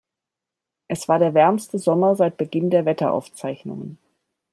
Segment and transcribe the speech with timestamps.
[0.87, 3.99] Es war der wärmste Sommer seit Beginn der Wetteraufzeichnungen.